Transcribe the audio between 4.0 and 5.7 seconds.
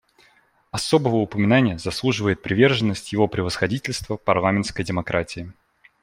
парламентской демократии.